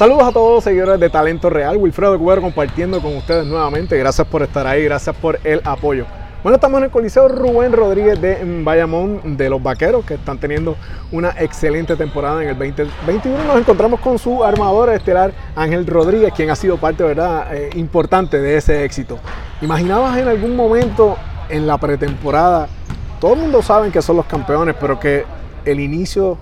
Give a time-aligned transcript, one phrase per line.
[0.00, 1.76] Saludos a todos los seguidores de Talento Real.
[1.76, 3.98] Wilfredo Cubero compartiendo con ustedes nuevamente.
[3.98, 6.06] Gracias por estar ahí, gracias por el apoyo.
[6.42, 10.74] Bueno, estamos en el Coliseo Rubén Rodríguez de Bayamón de los Vaqueros, que están teniendo
[11.12, 13.44] una excelente temporada en el 2021.
[13.44, 17.54] Nos encontramos con su armador estelar Ángel Rodríguez, quien ha sido parte ¿verdad?
[17.54, 19.18] Eh, importante de ese éxito.
[19.60, 21.18] ¿Imaginabas en algún momento
[21.50, 22.68] en la pretemporada,
[23.20, 25.26] todo el mundo sabe que son los campeones, pero que
[25.64, 26.38] el inicio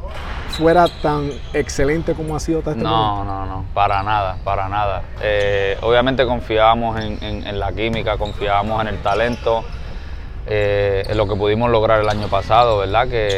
[0.50, 5.02] fuera tan excelente como ha sido hasta este no, No, no, para nada, para nada.
[5.20, 9.64] Eh, obviamente confiábamos en, la química, confiábamos en el talento,
[10.46, 13.08] eh, en lo que pudimos lograr el año pasado, ¿verdad?
[13.08, 13.36] Que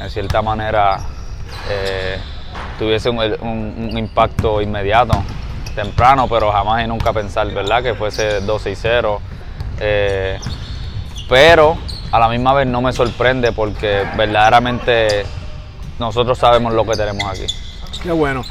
[0.00, 0.98] en cierta manera
[1.70, 2.18] eh,
[2.78, 5.22] tuviese un, impacto inmediato,
[5.74, 7.82] temprano, pero jamás y nunca pensar, ¿verdad?
[7.82, 9.20] Que fuese 2 y 0.
[11.28, 11.76] pero
[12.16, 15.26] a la misma vez no me sorprende porque verdaderamente
[15.98, 17.44] nosotros sabemos lo que tenemos aquí.
[18.02, 18.42] Qué bueno.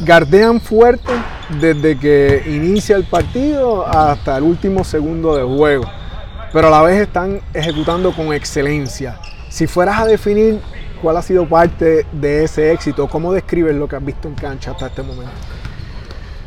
[0.00, 1.10] Gardean fuerte
[1.58, 5.90] desde que inicia el partido hasta el último segundo de juego,
[6.52, 9.18] pero a la vez están ejecutando con excelencia.
[9.48, 10.60] Si fueras a definir
[11.00, 14.72] cuál ha sido parte de ese éxito, ¿cómo describes lo que has visto en cancha
[14.72, 15.32] hasta este momento?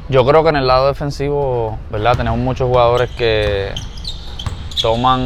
[0.09, 2.17] Yo creo que en el lado defensivo, ¿verdad?
[2.17, 3.73] Tenemos muchos jugadores que
[4.81, 5.25] toman,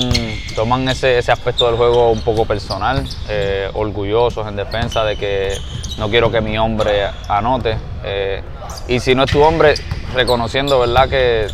[0.56, 5.56] toman ese, aspecto del juego un poco personal, eh, orgullosos en defensa de que
[5.98, 7.78] no quiero que mi hombre anote.
[8.04, 8.42] Eh,
[8.88, 9.76] y si no es tu hombre,
[10.14, 11.10] reconociendo ¿verdad?
[11.10, 11.48] que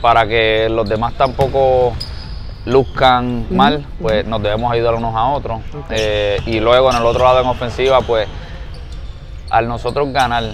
[0.00, 1.94] para que los demás tampoco
[2.64, 5.60] luzcan mal, pues nos debemos ayudar unos a otros.
[5.90, 8.28] Eh, y luego en el otro lado en ofensiva, pues
[9.50, 10.44] al nosotros ganar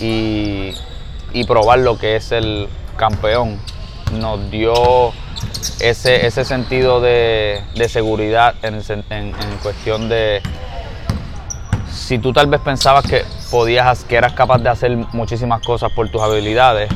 [0.00, 0.72] y,
[1.32, 3.58] y probar lo que es el campeón,
[4.12, 5.12] nos dio
[5.80, 9.32] ese, ese sentido de, seguridad en,
[9.62, 10.42] cuestión de
[11.90, 16.08] si tú tal vez pensabas que podías, que eras capaz de hacer muchísimas cosas por
[16.10, 16.90] tus habilidades,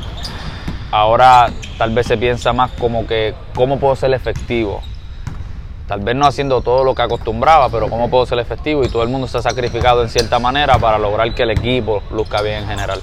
[0.90, 4.82] ahora tal vez se piensa más como que cómo puedo ser efectivo.
[5.88, 9.02] Tal vez no haciendo todo lo que acostumbraba, pero cómo puedo ser efectivo y todo
[9.02, 12.62] el mundo se ha sacrificado en cierta manera para lograr que el equipo luzca bien
[12.62, 13.00] en general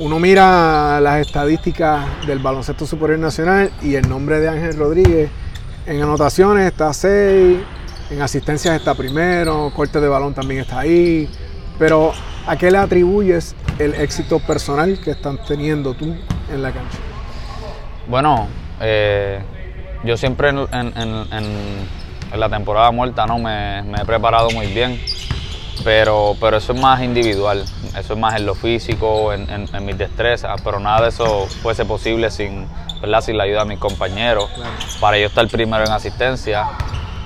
[0.00, 5.30] uno mira las estadísticas del baloncesto superior nacional y el nombre de Ángel Rodríguez
[5.86, 7.58] en anotaciones está 6,
[8.10, 11.28] en asistencias está primero, corte de balón también está ahí,
[11.78, 12.12] pero
[12.46, 16.16] ¿a qué le atribuyes el éxito personal que están teniendo tú
[16.52, 16.98] en la cancha?
[18.08, 18.48] Bueno,
[18.80, 19.40] eh,
[20.04, 20.58] yo siempre en,
[22.34, 23.38] la temporada muerta ¿no?
[23.38, 24.98] me he preparado muy bien
[25.82, 27.64] pero, pero eso es más individual,
[27.98, 31.84] eso es más en lo físico, en, en, mis destrezas, pero nada de eso fuese
[31.84, 32.66] posible sin,
[33.22, 34.48] sin la ayuda de mis compañeros.
[35.00, 36.66] Para yo estar primero en asistencia,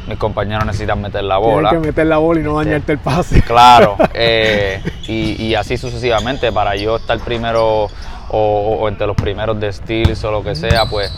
[0.06, 1.70] mis compañeros necesitan meter la bola.
[1.70, 3.42] Tienes que meter la bola y no dañarte el pase.
[3.46, 7.88] Claro, eh, y, y, así sucesivamente, para yo estar primero
[8.30, 11.12] o, entre los primeros de steals o lo que sea, pues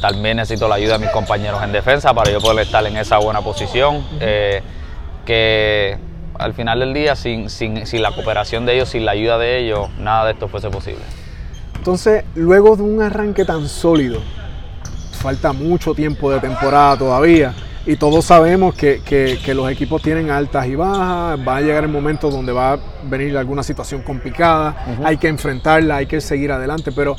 [0.00, 3.18] también necesito la ayuda de mis compañeros en defensa para yo poder estar en esa
[3.18, 4.04] buena posición.
[4.20, 4.62] Eh,
[5.24, 5.98] que
[6.38, 9.58] al final del día, sin, sin, sin, la cooperación de ellos, sin la ayuda de
[9.58, 11.02] ellos, nada de esto fuese posible.
[11.76, 14.20] Entonces, luego de un arranque tan sólido,
[15.12, 17.54] falta mucho tiempo de temporada todavía,
[17.84, 21.90] y todos sabemos que, que, los equipos tienen altas y bajas, va a llegar el
[21.90, 26.92] momento donde va a venir alguna situación complicada, hay que enfrentarla, hay que seguir adelante,
[26.92, 27.16] pero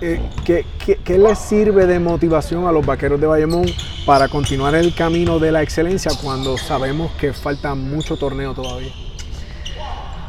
[0.00, 0.64] eh, ¿qué,
[1.04, 3.66] qué, les sirve de motivación a los vaqueros de Bayamón
[4.04, 8.92] para continuar el camino de la excelencia cuando sabemos que falta mucho torneo todavía?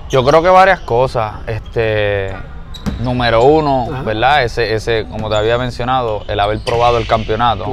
[0.09, 1.33] Yo creo que varias cosas.
[1.47, 2.33] Este,
[2.99, 4.43] número uno, ¿verdad?
[4.43, 7.65] Ese, ese, como te había mencionado, el haber probado el campeonato,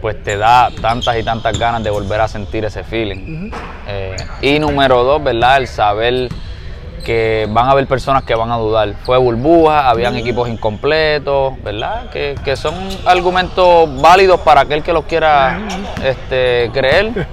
[0.00, 3.50] pues te da tantas y tantas ganas de volver a sentir ese feeling.
[3.86, 5.58] Eh, y número dos, ¿verdad?
[5.58, 6.28] El saber
[7.04, 8.94] que van a haber personas que van a dudar.
[9.04, 12.10] Fue burbuja, habían equipos incompletos, ¿verdad?
[12.10, 12.74] Que, son
[13.06, 15.60] argumentos válidos para aquel que los quiera
[16.04, 17.26] este, creer.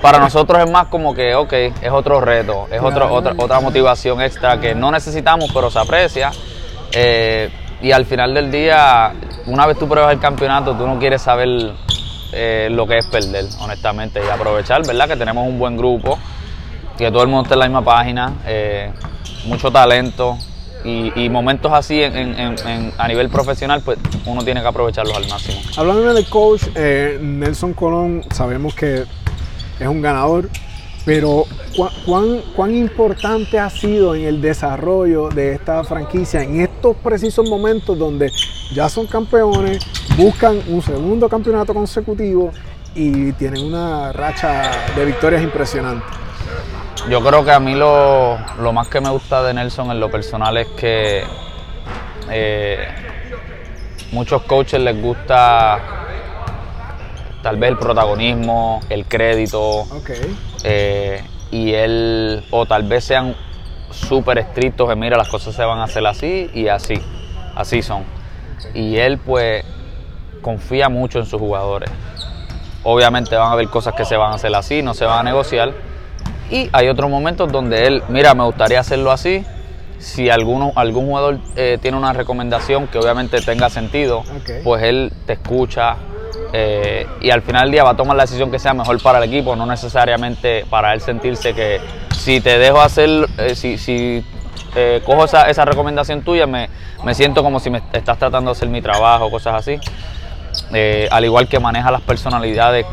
[0.00, 4.20] Para nosotros es más como que, ok, es otro reto, es otro, otra, otra motivación
[4.20, 6.30] extra que no necesitamos, pero se aprecia.
[6.92, 7.50] Eh,
[7.82, 9.12] y al final del día,
[9.46, 11.48] una vez tú pruebas el campeonato, tú no quieres saber
[12.32, 15.08] eh, lo que es perder, honestamente, y aprovechar, ¿verdad?
[15.08, 16.18] Que tenemos un buen grupo
[16.96, 18.92] que todo el mundo esté en la misma página, eh,
[19.46, 20.38] mucho talento
[20.84, 25.58] y, momentos así a nivel profesional, pues uno tiene que aprovecharlos al máximo.
[25.78, 29.04] Hablando del coach, eh, Nelson Colón, sabemos que
[29.80, 30.50] es un ganador,
[31.06, 31.46] pero
[32.04, 37.98] ¿cuán, ¿cuán importante ha sido en el desarrollo de esta franquicia en estos precisos momentos
[37.98, 38.30] donde
[38.74, 39.78] ya son campeones,
[40.18, 42.50] buscan un segundo campeonato consecutivo
[42.94, 46.23] y tienen una racha de victorias impresionante?
[47.08, 48.38] Yo creo que a mí lo,
[48.72, 51.22] más que me gusta de Nelson en lo personal es que
[52.30, 52.88] eh,
[54.10, 55.78] muchos coaches les gusta
[57.42, 59.86] tal vez el protagonismo, el crédito.
[60.62, 63.36] Eh, y él, o tal vez sean
[63.90, 66.94] súper estrictos en mira, las cosas se van a hacer así y así.
[67.54, 68.04] Así son.
[68.72, 69.62] Y él, pues,
[70.40, 71.90] confía mucho en sus jugadores.
[72.82, 75.22] Obviamente van a haber cosas que se van a hacer así, no se van a
[75.22, 75.74] negociar.
[76.50, 79.44] Y hay otros momentos donde él, mira, me gustaría hacerlo así.
[79.98, 84.22] Si alguno, algún jugador eh, tiene una recomendación que obviamente tenga sentido,
[84.62, 85.96] pues él te escucha
[86.52, 89.18] eh, y al final del día va a tomar la decisión que sea mejor para
[89.18, 91.80] el equipo, no necesariamente para él sentirse que
[92.14, 94.22] si te dejo hacer, eh, si, si
[95.06, 96.68] cojo esa, esa, recomendación tuya, me,
[97.04, 99.78] me siento como si me estás tratando de hacer mi trabajo, cosas así.
[100.72, 102.86] Eh, al igual que maneja las personalidades,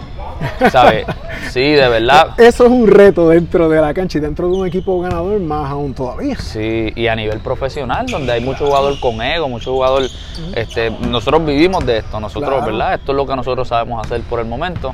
[0.72, 1.06] ¿sabes?
[1.50, 2.30] Sí, de verdad.
[2.38, 5.70] Eso es un reto dentro de la cancha y dentro de un equipo ganador más
[5.70, 6.36] aún todavía.
[6.38, 10.04] Sí, y a nivel profesional, donde hay mucho jugador con ego, mucho jugador,
[10.56, 12.96] este, nosotros vivimos de esto, nosotros, ¿verdad?
[12.96, 14.94] Esto es lo que nosotros sabemos hacer por el momento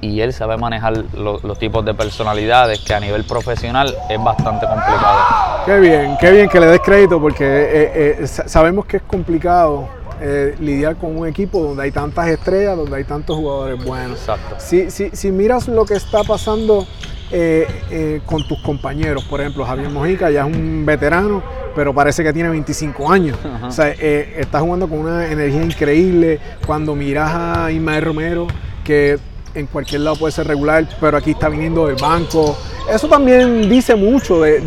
[0.00, 5.18] y él sabe manejar los tipos de personalidades que a nivel profesional es bastante complicado.
[5.64, 9.88] Qué bien, qué bien que le des crédito porque eh, eh, sabemos que es complicado
[10.20, 14.20] eh, lidiar con un equipo donde hay tantas estrellas, donde hay tantos jugadores buenos.
[14.20, 14.56] Exacto.
[14.58, 16.86] Si, si, si miras lo que está pasando
[17.30, 21.42] eh, eh, con tus compañeros, por ejemplo, Javier Mojica ya es un veterano,
[21.74, 23.38] pero parece que tiene 25 años.
[23.62, 26.40] O sea, está jugando con una energía increíble.
[26.66, 28.46] Cuando miras a Ismael Romero,
[28.84, 29.18] que
[29.56, 32.56] en cualquier lado puede ser regular, pero aquí está viniendo del banco.
[32.92, 34.60] Eso también dice mucho de,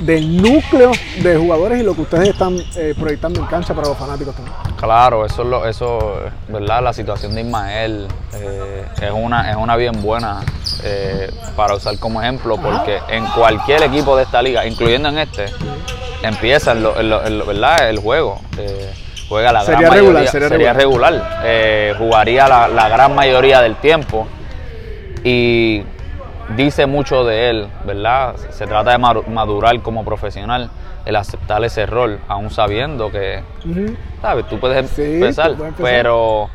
[0.00, 0.90] del núcleo
[1.22, 4.56] de jugadores y lo que ustedes están eh, proyectando en cancha para los fanáticos también.
[4.76, 6.18] Claro, eso es lo, eso,
[6.48, 6.82] ¿verdad?
[6.82, 10.40] La situación de Ismael eh, es, una, es una bien buena
[10.82, 15.46] eh, para usar como ejemplo, porque en cualquier equipo de esta liga, incluyendo en este,
[16.22, 17.90] empieza el, ¿verdad?
[17.90, 18.40] el juego
[19.30, 24.26] juega la sería gran regular, mayoría, sería, regular, eh, jugaría la, gran mayoría del tiempo
[25.22, 25.84] y
[26.56, 28.34] dice mucho de él, ¿verdad?
[28.50, 30.68] Se trata de madurar como profesional,
[31.06, 33.44] el aceptar ese rol, aún sabiendo que,
[34.20, 34.48] ¿sabes?
[34.48, 36.50] Tú puedes, empezar, pero,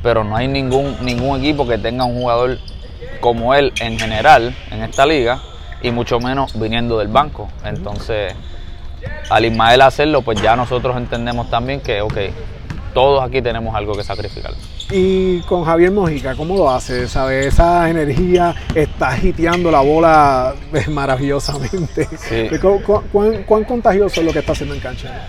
[0.00, 2.58] pero no hay ningún, ningún equipo que tenga un jugador
[3.20, 5.40] como él en general en esta liga
[5.82, 7.48] y mucho menos viniendo del banco.
[7.64, 8.32] Entonces
[9.30, 12.18] al Ismael hacerlo, pues ya nosotros entendemos también que, ok,
[12.94, 14.52] todos aquí tenemos algo que sacrificar.
[14.90, 17.08] Y con Javier Mojica, ¿cómo lo hace?
[17.08, 17.46] ¿Sabe?
[17.46, 20.54] Esa energía está hiteando la bola
[20.88, 22.08] maravillosamente.
[23.46, 25.26] ¿Cuán, contagioso es lo que está haciendo en cancha?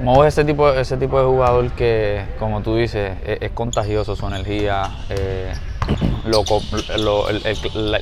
[0.00, 4.26] Mo es ese tipo, ese tipo de jugador que, como tú dices, es, contagioso su
[4.26, 4.90] energía.
[5.08, 5.52] Eh,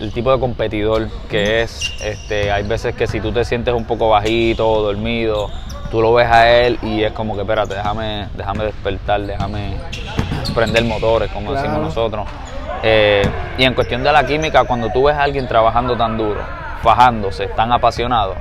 [0.00, 1.94] el, tipo de competidor que es.
[2.02, 5.50] Este, hay veces que si tú te sientes un poco bajito dormido,
[5.90, 9.76] tú lo ves a él y es como que, espérate, déjame, déjame despertar, déjame
[10.54, 12.26] prender motores, como decimos nosotros.
[12.82, 13.22] Eh,
[13.56, 16.40] y en cuestión de la química, cuando tú ves a alguien trabajando tan duro,
[16.82, 18.34] fajándose, tan apasionado,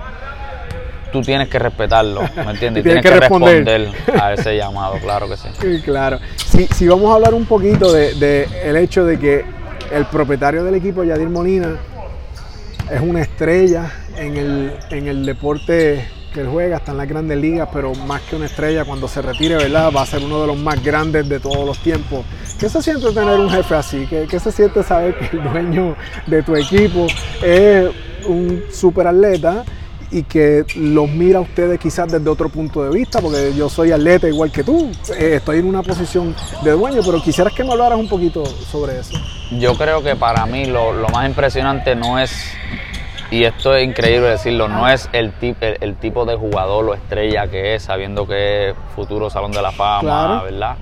[1.12, 2.84] tú tienes que respetarlo, ¿me entiendes?
[2.84, 3.90] tienes, que, responder.
[4.20, 5.48] a ese llamado, claro que sí.
[5.60, 6.20] sí claro.
[6.36, 9.46] Si, si vamos a hablar un poquito de, el hecho de que
[9.92, 11.76] el propietario del equipo, Yadir Molina,
[12.92, 17.38] es una estrella en el, en el deporte que él juega, está en las grandes
[17.38, 19.92] ligas, pero más que una estrella, cuando se retire, ¿verdad?
[19.96, 22.26] Va a ser uno de los más grandes de todos los tiempos.
[22.60, 24.06] ¿Qué se siente tener un jefe así?
[24.10, 25.96] ¿Qué, qué se siente saber que el dueño
[26.26, 27.08] de tu equipo
[27.42, 27.90] es
[28.26, 29.64] un super atleta
[30.12, 33.92] y que los mira a ustedes quizás desde otro punto de vista, porque yo soy
[33.92, 37.72] atleta igual que tú, eh, estoy en una posición de dueño, pero quisieras que me
[37.72, 39.18] hablaras un poquito sobre eso.
[39.60, 42.32] Yo creo que para mí lo, más impresionante no es,
[43.32, 47.76] y esto es increíble decirlo, no es el, el, tipo de jugador o estrella que
[47.76, 50.78] es, sabiendo que es futuro Salón de la Fama, ¿verdad?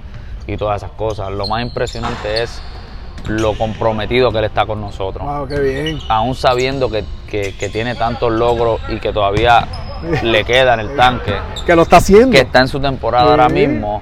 [0.48, 1.32] Y todas esas cosas.
[1.32, 2.62] Lo más impresionante es
[3.28, 5.26] lo comprometido que él está con nosotros.
[5.26, 6.00] Wow, qué bien.
[6.08, 7.04] Aún sabiendo que,
[7.72, 9.68] tiene tantos logros y que todavía
[10.24, 11.34] le queda en el tanque.
[11.66, 12.32] Que lo está haciendo.
[12.32, 14.02] Que está en su temporada ahora mismo.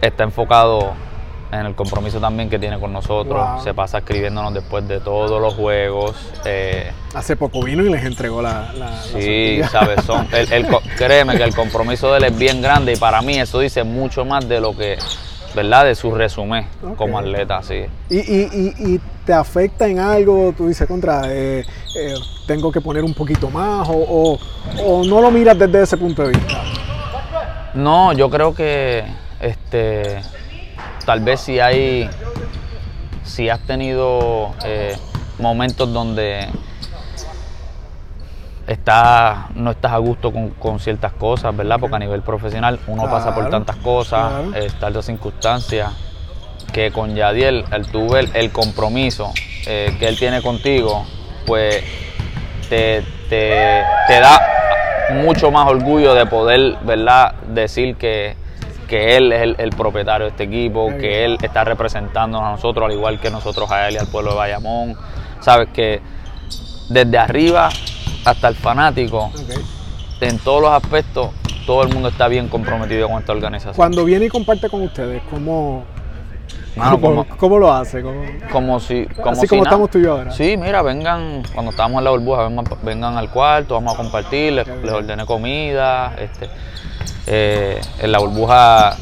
[0.00, 0.92] Está enfocado
[1.50, 3.62] en el compromiso también que tiene con nosotros.
[3.62, 6.14] Se pasa escribiéndonos después de todos los juegos.
[6.44, 8.72] Eh, Hace poco vino y les entregó la.
[9.02, 13.22] sí, sabes, son, el, créeme que el compromiso de él es bien grande y para
[13.22, 14.98] mí eso dice mucho más de lo que
[15.54, 15.84] ¿verdad?
[15.84, 17.84] De su resumen como atleta, sí.
[18.10, 20.52] ¿Y, y, y, te afecta en algo?
[20.56, 21.64] Tú dices, contra, eh,
[21.96, 22.14] eh,
[22.46, 24.38] tengo que poner un poquito más o,
[24.84, 26.62] o, no lo miras desde ese punto de vista?
[27.74, 29.04] No, yo creo que
[29.40, 30.20] este,
[31.04, 32.08] tal vez si hay,
[33.24, 34.96] si has tenido, eh,
[35.38, 36.46] momentos donde
[38.66, 41.78] está, no estás a gusto con, ciertas cosas, ¿verdad?
[41.80, 44.32] Porque a nivel profesional uno pasa por tantas cosas,
[44.78, 44.94] claro.
[44.94, 45.90] las circunstancias,
[46.74, 49.32] que con Yadiel, al tu el, compromiso
[49.66, 51.06] eh, que él tiene contigo,
[51.46, 51.84] pues
[52.68, 53.04] te,
[54.08, 54.40] da
[55.14, 58.34] mucho más orgullo de poder, ¿verdad?, decir que,
[58.88, 62.92] que él es el, propietario de este equipo, que él está representando a nosotros, al
[62.92, 64.96] igual que nosotros a él y al pueblo de Bayamón.
[65.40, 66.00] Sabes que
[66.88, 67.68] desde arriba
[68.24, 69.30] hasta el fanático,
[70.20, 71.28] en todos los aspectos,
[71.66, 73.76] todo el mundo está bien comprometido con esta organización.
[73.76, 75.84] Cuando viene y comparte con ustedes, ¿cómo,
[77.38, 78.02] ¿Cómo, lo hace?
[78.50, 80.32] Como si, como Así como estamos tú y yo ahora.
[80.32, 82.48] Sí, mira, vengan, cuando estamos en la burbuja,
[82.82, 86.14] vengan, al cuarto, vamos a compartir, les, ordené comida.
[86.18, 86.48] Este,
[87.26, 88.96] eh, en la burbuja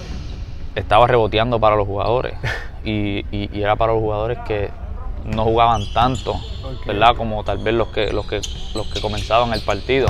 [0.75, 2.35] estaba reboteando para los jugadores
[2.85, 4.71] y, y era para los jugadores que
[5.25, 6.35] no jugaban tanto,
[6.87, 7.15] ¿verdad?
[7.17, 8.41] Como tal vez los que, los que,
[8.75, 10.09] los que comenzaban el partido.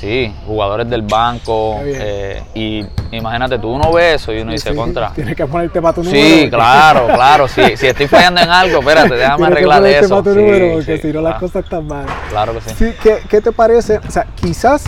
[0.00, 1.80] Sí, jugadores del banco.
[1.84, 2.84] Eh, y
[3.16, 5.12] imagínate, tú uno ve eso y uno dice contra.
[5.12, 6.24] Tienes que ponerte para tu número.
[6.24, 7.48] Sí, claro, claro.
[7.48, 10.08] Si, si estoy fallando en algo, espérate, déjame arreglar eso.
[10.08, 12.06] Para tu número porque si no las cosas están mal.
[12.30, 12.94] Claro que sí.
[13.02, 13.98] ¿qué, ¿Qué te parece?
[13.98, 14.84] O sea, quizás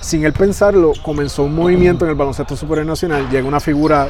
[0.00, 3.28] sin él pensarlo, comenzó un movimiento en el baloncesto superior nacional.
[3.30, 4.08] Llega una figura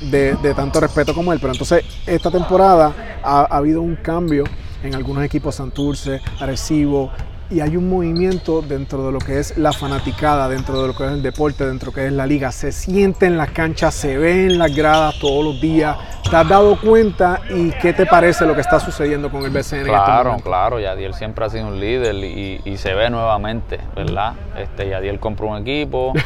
[0.00, 1.38] de, tanto respeto como él.
[1.40, 2.92] Pero entonces esta temporada
[3.22, 4.44] ha, habido un cambio
[4.82, 7.10] en algunos equipos, Santurce, Arecibo,
[7.50, 11.04] y hay un movimiento dentro de lo que es la fanaticada, dentro de lo que
[11.04, 12.50] es el deporte, dentro de lo que es la liga.
[12.52, 15.96] Se siente en las canchas, se ve en las gradas todos los días.
[16.28, 19.84] ¿Te has dado cuenta y qué te parece lo que está sucediendo con el BCN?
[19.84, 20.80] Claro, en este claro.
[20.80, 24.34] Yadiel siempre ha sido un líder y, y, se ve nuevamente, ¿verdad?
[24.58, 26.12] Este, Yadiel compró un equipo.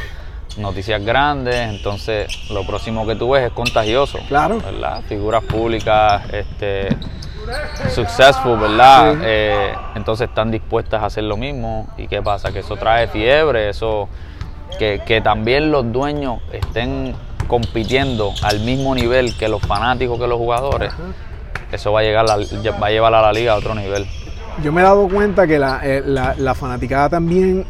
[0.59, 4.19] noticias grandes, entonces lo próximo que tú ves es contagioso.
[4.29, 4.59] Claro.
[4.59, 5.03] ¿verdad?
[5.09, 6.89] Figuras públicas, este,
[7.91, 9.17] successful, ¿verdad?
[9.23, 11.89] Eh, entonces están dispuestas a hacer lo mismo.
[11.97, 12.53] ¿Y qué pasa?
[12.53, 14.09] Que eso trae fiebre, eso,
[14.79, 17.15] que, también los dueños estén
[17.47, 20.93] compitiendo al mismo nivel que los fanáticos, que los jugadores,
[21.73, 24.07] eso va a, llegar va a llevar a la liga a otro nivel.
[24.63, 27.67] Yo me he dado cuenta que la, eh, la, la fanaticada también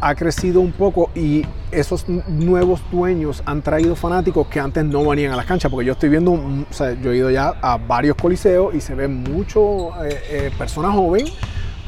[0.00, 5.32] ha crecido un poco y esos nuevos dueños han traído fanáticos que antes no venían
[5.32, 8.16] a las canchas, porque yo estoy viendo, o sea, yo he ido ya a varios
[8.16, 11.32] coliseos y se ven mucho eh, eh, personas jóvenes.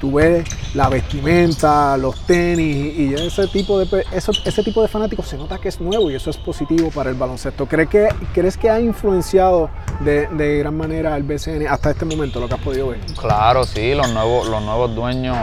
[0.01, 5.37] Tú ves la vestimenta, los tenis y ese tipo de ese tipo de fanáticos se
[5.37, 7.67] nota que es nuevo y eso es positivo para el baloncesto.
[7.67, 9.69] ¿Crees que, crees que ha influenciado
[10.03, 13.01] de, gran manera el BCN hasta este momento lo que has podido ver?
[13.21, 15.37] Claro, sí, los nuevos, los nuevos dueños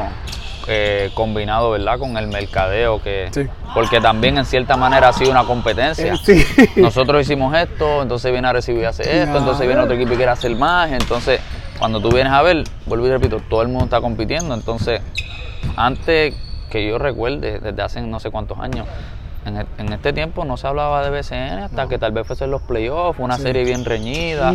[0.67, 1.97] eh, combinado, ¿verdad?
[1.97, 6.13] Con el mercadeo, que porque también en cierta manera ha sido una competencia.
[6.27, 10.13] Eh, Nosotros hicimos esto, entonces viene a recibir y hace esto, entonces viene otro equipo
[10.13, 11.39] y quiere hacer más, entonces
[11.79, 15.01] cuando tú vienes a ver, vuelvo y repito, todo el mundo está compitiendo, entonces
[15.75, 16.35] antes
[16.69, 18.85] que yo recuerde, desde hace no sé cuántos años,
[19.45, 19.57] en,
[19.91, 23.19] e, este tiempo no se hablaba de BCN hasta que tal vez fuese los playoffs,
[23.19, 24.53] una serie bien reñida.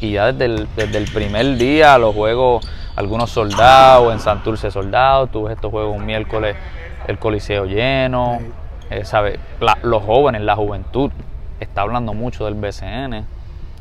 [0.00, 2.64] Y ya desde el, desde el primer día los juegos
[2.98, 6.56] algunos soldados, en Santurce soldados, tú ves estos juegos un miércoles,
[7.06, 8.40] el coliseo lleno,
[8.90, 9.04] eh,
[9.82, 11.12] los jóvenes, la juventud,
[11.60, 13.24] está hablando mucho del BCN.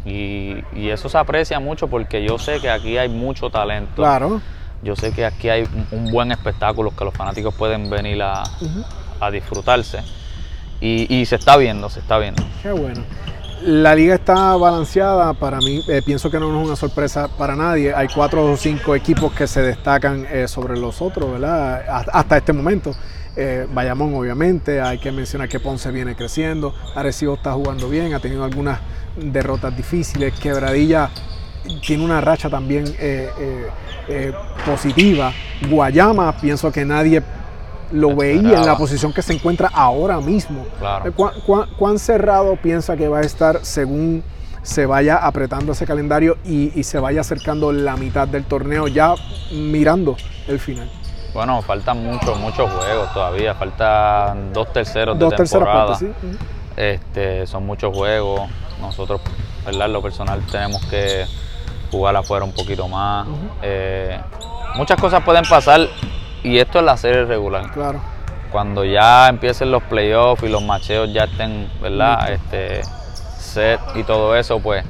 [0.05, 3.95] Y, eso se aprecia mucho porque yo sé que aquí hay mucho talento.
[4.03, 4.39] Claro.
[4.83, 8.43] Yo sé que aquí hay un buen espectáculo que los fanáticos pueden venir a,
[9.31, 10.03] disfrutarse.
[10.79, 12.43] Y, y, se está viendo, se está viendo.
[12.61, 13.01] Qué bueno.
[13.61, 17.91] La liga está balanceada, para mí eh, pienso que no es una sorpresa para nadie.
[17.93, 21.83] Hay cuatro o cinco equipos que se destacan eh, sobre los otros, ¿verdad?
[22.13, 22.93] Hasta este momento.
[23.35, 28.19] Eh, Bayamón obviamente, hay que mencionar que Ponce viene creciendo, Arecibo está jugando bien, ha
[28.19, 28.79] tenido algunas
[29.15, 31.09] derrotas difíciles, Quebradilla
[31.85, 32.85] tiene una racha también
[34.65, 35.33] positiva,
[35.69, 37.21] Guayama pienso que nadie
[37.91, 40.65] lo veía en la posición que se encuentra ahora mismo.
[40.79, 41.13] Claro.
[41.77, 44.23] ¿Cuán, cerrado piensa que va a estar según
[44.61, 49.15] se vaya apretando ese calendario y, se vaya acercando la mitad del torneo ya
[49.51, 50.17] mirando
[50.47, 50.89] el final?
[51.33, 55.97] Bueno, faltan muchos, muchos juegos todavía, faltan dos terceros de dos temporada.
[55.97, 56.45] Terceras partes, sí.
[56.75, 58.41] este, son muchos juegos.
[58.81, 59.21] Nosotros,
[59.65, 59.89] ¿verdad?
[59.89, 61.25] lo personal tenemos que
[61.91, 63.27] jugar afuera un poquito más.
[63.61, 64.19] Eh,
[64.75, 65.87] muchas cosas pueden pasar
[66.43, 67.71] y esto es la serie regular.
[67.71, 67.99] Claro.
[68.51, 72.31] Cuando ya empiecen los playoffs y los macheos ya estén, ¿verdad?
[72.31, 72.81] Este,
[73.37, 74.85] set y todo eso, pues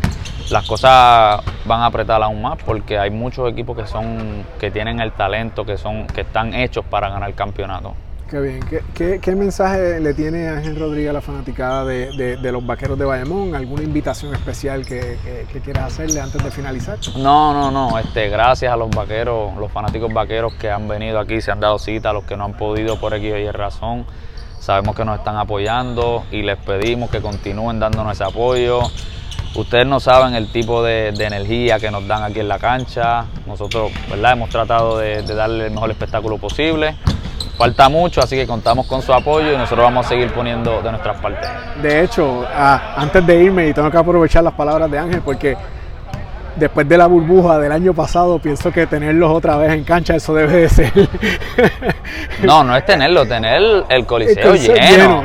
[0.52, 5.00] las cosas van a apretar aún más porque hay muchos equipos que son que tienen
[5.00, 7.96] el talento, que son que están hechos para ganar el campeonato.
[8.30, 8.60] Qué bien.
[8.94, 13.56] ¿Qué, mensaje le tiene Ángel Rodríguez a la fanaticada de, los vaqueros de Bayamón?
[13.56, 15.18] ¿Alguna invitación especial que,
[15.64, 16.98] quieras hacerle antes de finalizar?
[17.16, 17.98] No, no, no.
[17.98, 21.80] Este, gracias a los vaqueros, los fanáticos vaqueros que han venido aquí, se han dado
[21.80, 24.06] cita, los que no han podido por X y razón.
[24.60, 28.82] Sabemos que nos están apoyando y les pedimos que continúen dándonos ese apoyo.
[29.56, 33.26] Ustedes no saben el tipo de, energía que nos dan aquí en la cancha.
[33.46, 34.34] Nosotros, ¿verdad?
[34.34, 36.98] Hemos tratado de darle el mejor espectáculo posible.
[37.58, 40.92] Falta mucho, así que contamos con su apoyo y nosotros vamos a seguir poniendo de
[40.92, 41.50] nuestras partes.
[41.82, 45.58] De hecho, ah, antes de irme, y tengo que aprovechar las palabras de Ángel, porque
[46.56, 50.36] después de la burbuja del año pasado, pienso que tenerlos otra vez en cancha, eso
[50.36, 50.92] debe de ser.
[52.44, 55.24] no, no es tenerlo, tener el coliseo, lleno,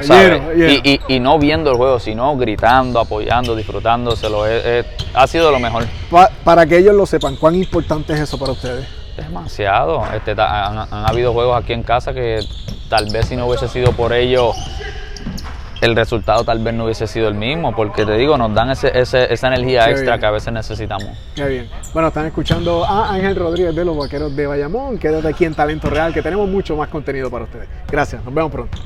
[1.09, 4.45] Y, no viendo el juego, sino gritando, apoyando, disfrutándoselo.
[5.13, 5.85] ha sido lo mejor.
[6.45, 9.02] para que ellos lo sepan, ¿cuán importante es eso para ustedes?
[9.17, 10.03] Demasiado.
[10.15, 12.41] Este, han, habido juegos aquí en casa que
[12.89, 14.53] tal vez si no hubiese sido por ello,
[15.81, 18.91] el resultado tal vez no hubiese sido el mismo, porque te digo, nos dan ese,
[18.95, 21.09] esa energía extra que a veces necesitamos.
[21.35, 21.71] Qué bien.
[21.93, 24.99] Bueno, están escuchando a Ángel Rodríguez de los Vaqueros de Bayamón.
[24.99, 27.69] Quédate aquí en Talento Real, que tenemos mucho más contenido para ustedes.
[27.91, 28.79] Gracias, nos vemos pronto.